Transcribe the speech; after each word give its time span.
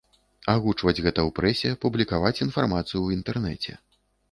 Агучваць 0.53 1.03
гэта 1.07 1.19
ў 1.27 1.29
прэсе, 1.41 1.75
публікаваць 1.85 2.33
інфармацыю 2.47 2.91
ў 3.03 3.09
інтэрнэце. 3.21 3.79